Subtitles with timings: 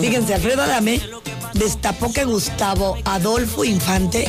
[0.00, 1.00] Fíjense, Alfredo Adame
[1.54, 4.28] destapó que Gustavo Adolfo Infante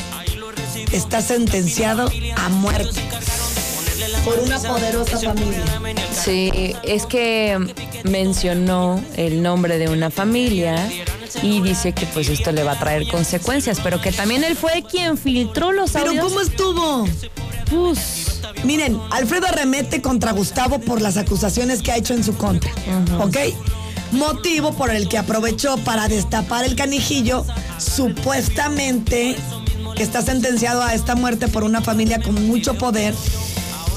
[0.92, 3.01] está sentenciado a muerte
[4.23, 5.63] por una poderosa familia.
[6.12, 7.57] Sí, es que
[8.04, 10.90] mencionó el nombre de una familia
[11.42, 14.83] y dice que pues esto le va a traer consecuencias, pero que también él fue
[14.90, 16.13] quien filtró los audios.
[16.13, 17.08] ¿Pero cómo estuvo?
[17.70, 22.71] Pues, Miren, Alfredo arremete contra Gustavo por las acusaciones que ha hecho en su contra,
[23.20, 23.38] ¿ok?
[24.13, 27.45] Motivo por el que aprovechó para destapar el canijillo,
[27.80, 29.35] supuestamente
[29.95, 33.13] que está sentenciado a esta muerte por una familia con mucho poder,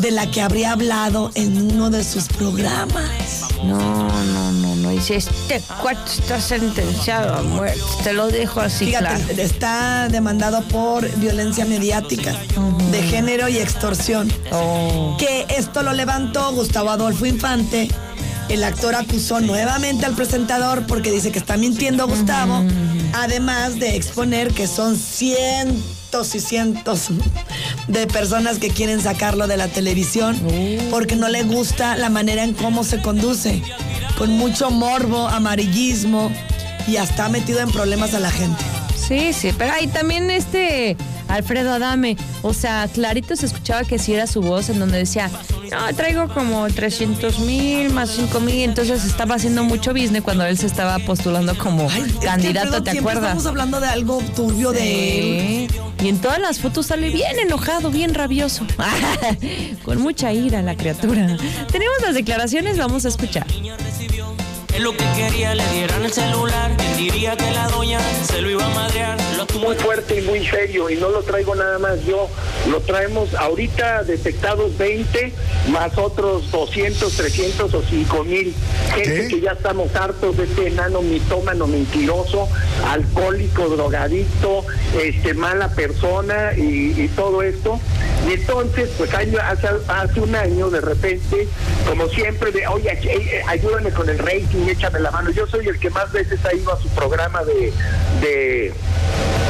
[0.00, 3.42] de la que habría hablado en uno de sus programas.
[3.62, 3.78] no,
[4.24, 4.90] no, no, no.
[4.90, 7.80] Dice, este cuarto está sentenciado a muerte.
[8.02, 9.42] Te lo dejo así Fíjate, claro.
[9.42, 12.34] está demandado por violencia mediática,
[12.90, 14.32] de género y extorsión.
[14.52, 15.16] Oh.
[15.18, 17.88] que esto lo levantó Gustavo Adolfo Infante.
[18.48, 22.64] El actor acusó nuevamente al presentador porque dice que está mintiendo Gustavo,
[23.12, 27.08] además de exponer que son cientos y cientos
[27.88, 30.40] de personas que quieren sacarlo de la televisión
[30.90, 33.62] porque no le gusta la manera en cómo se conduce,
[34.16, 36.30] con mucho morbo, amarillismo
[36.86, 38.62] y hasta ha metido en problemas a la gente.
[38.96, 40.96] Sí, sí, pero ahí también este
[41.28, 45.30] Alfredo Adame, o sea, clarito se escuchaba que sí era su voz en donde decía,
[45.70, 50.56] no, traigo como 300 mil más 5 mil, entonces estaba haciendo mucho business cuando él
[50.58, 53.30] se estaba postulando como Ay, es que, candidato, ¿te siempre acuerdas?
[53.30, 55.70] Estamos hablando de algo turbio de él.
[56.02, 58.66] Y en todas las fotos sale bien enojado, bien rabioso.
[59.84, 61.36] Con mucha ira la criatura.
[61.72, 63.46] Tenemos las declaraciones, vamos a escuchar.
[64.76, 66.70] Es lo que quería, le dieran el celular.
[66.76, 69.16] ¿Quién diría que la doña se lo iba a madrear?
[69.38, 72.28] Lo muy fuerte y muy serio y no lo traigo nada más yo,
[72.70, 75.32] lo traemos ahorita detectados 20
[75.68, 78.54] más otros 200, 300 o 5 mil.
[78.94, 79.28] Gente ¿Qué?
[79.28, 82.48] que ya estamos hartos de este enano mitómano mentiroso,
[82.88, 84.64] alcohólico, drogadicto,
[85.00, 87.78] este mala persona y, y todo esto.
[88.28, 91.46] Y entonces, pues año- hace, hace un año de repente,
[91.88, 95.30] como siempre, de, oye, ay- ay- ayúdame con el rating, échame la mano.
[95.30, 97.72] Yo soy el que más veces ha ido a su programa de,
[98.20, 98.72] de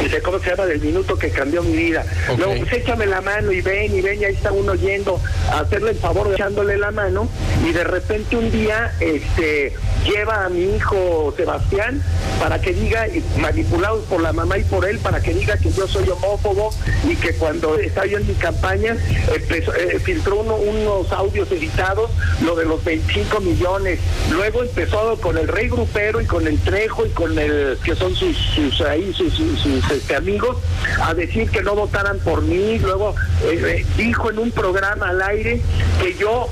[0.07, 0.67] dice, ¿cómo se llama?
[0.67, 2.05] Del minuto que cambió mi vida.
[2.31, 2.39] Ok.
[2.39, 5.61] Luego, pues échame la mano y ven y ven, y ahí está uno yendo a
[5.61, 7.29] hacerle el favor echándole la mano.
[7.67, 9.75] Y de repente un día, este,
[10.05, 12.03] lleva a mi hijo Sebastián
[12.41, 13.07] para que diga,
[13.41, 16.71] manipulados por la mamá y por él, para que diga que yo soy homófobo
[17.09, 18.97] y que cuando estaba yo en mi campaña,
[19.35, 22.11] empezó, eh, filtró uno- unos audios editados,
[22.45, 23.99] lo de los 25 millones.
[24.31, 28.15] Luego empezó con el rey grupero y con el Trejo y con el, que son
[28.15, 30.57] sus, sus ahí, sus, sus- sus, este, amigos,
[31.03, 32.79] a decir que no votaran por mí.
[32.79, 33.15] Luego
[33.45, 35.61] eh, eh, dijo en un programa al aire
[36.03, 36.49] que yo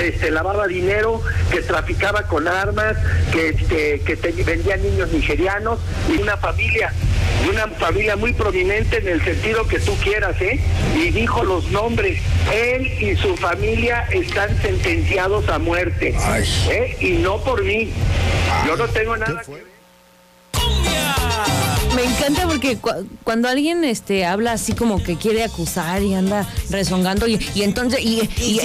[0.00, 2.96] este, lavaba dinero, que traficaba con armas,
[3.32, 5.78] que, este, que te- vendía niños nigerianos
[6.12, 6.92] y una familia,
[7.50, 10.60] una familia muy prominente en el sentido que tú quieras, ¿eh?
[10.96, 12.20] Y dijo los nombres.
[12.52, 16.14] Él y su familia están sentenciados a muerte.
[16.70, 16.96] ¿eh?
[17.00, 17.92] Y no por mí.
[18.66, 19.73] Yo no tengo nada que ver.
[21.94, 26.46] Me encanta porque cu- cuando alguien este habla así como que quiere acusar y anda
[26.70, 28.60] rezongando y, y entonces y, y,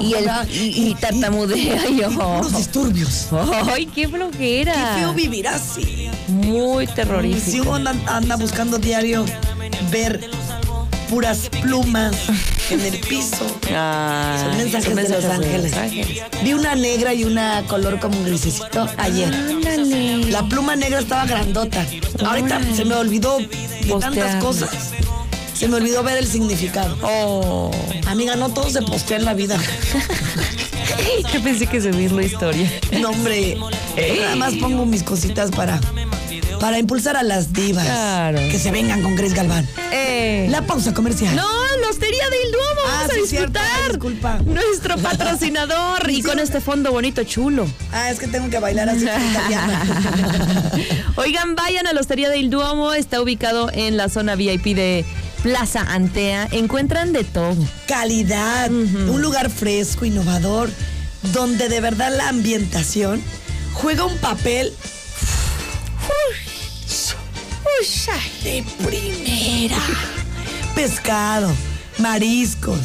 [0.00, 2.08] Y el- tartamudea y yo.
[2.08, 3.28] Unos disturbios.
[3.72, 4.72] Ay, qué flojera.
[4.72, 6.08] Qué feo vivir así.
[6.28, 7.70] Muy Si terrorífico.
[7.70, 9.24] uno anda, anda buscando diario
[9.90, 10.30] ver
[11.10, 12.14] puras plumas
[12.70, 13.44] en el piso.
[13.74, 15.74] Ah, Son mensajes, son de Los Ángeles.
[15.74, 16.22] Ángeles.
[16.44, 19.34] Vi una negra y una color como un grisecito ayer.
[19.34, 20.30] Ándale.
[20.30, 21.84] La pluma negra estaba grandota.
[22.24, 24.70] Ahorita se me olvidó de tantas cosas.
[25.52, 26.96] Se me olvidó ver el significado.
[27.02, 27.72] Oh.
[28.06, 29.58] Amiga, no todo se postea en la vida.
[31.32, 32.70] Yo pensé que subir la historia.
[33.00, 33.58] No, hombre.
[34.20, 35.80] Nada más pongo mis cositas para,
[36.60, 37.84] para impulsar a las divas.
[37.84, 38.38] Claro.
[38.38, 39.66] Que se vengan con Grace Galván.
[39.92, 40.46] Eh.
[40.50, 41.34] La pausa comercial.
[41.34, 41.48] No,
[41.80, 43.88] la Hostería del Duomo, Ah, vamos a sí, disfrutar.
[43.88, 44.38] disculpa.
[44.44, 47.66] Nuestro patrocinador y con este fondo bonito chulo.
[47.92, 49.06] Ah, es que tengo que bailar así.
[51.16, 55.04] Oigan, vayan a la Hostería del Duomo, está ubicado en la zona VIP de
[55.42, 56.48] Plaza Antea.
[56.52, 57.56] Encuentran de todo.
[57.86, 60.70] Calidad, un lugar fresco, innovador,
[61.32, 63.22] donde de verdad la ambientación
[63.72, 64.72] juega un papel
[68.44, 69.78] de primera.
[70.74, 71.50] Pescado,
[71.96, 72.78] mariscos,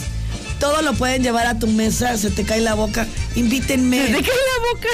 [0.58, 3.06] todo lo pueden llevar a tu mesa, se te cae la boca.
[3.36, 4.00] Invítenme.
[4.00, 4.88] ¿De qué la boca?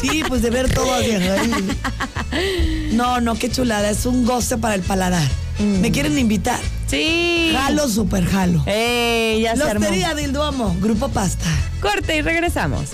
[0.00, 1.12] Sí, pues de ver todo así.
[2.90, 3.88] No, no, qué chulada.
[3.88, 5.28] Es un goce para el paladar.
[5.60, 6.58] ¿Me quieren invitar?
[6.88, 7.52] Sí.
[7.52, 8.64] Jalo, super jalo.
[8.66, 9.38] ¡Eh!
[9.42, 9.86] Ya se La armó.
[10.16, 11.46] Del Duomo, Grupo Pasta.
[11.80, 12.88] Corte y regresamos.